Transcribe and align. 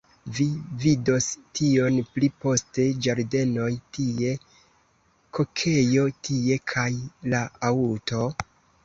Vi 0.35 0.45
vidos 0.83 1.25
tion 1.57 1.99
pli 2.15 2.29
poste 2.45 2.85
ĝardenoj 3.07 3.67
tie, 3.97 4.31
kokejo 5.39 6.07
tie, 6.29 6.59
kaj 6.73 6.87
la 7.35 7.43
aŭto... 7.71 8.25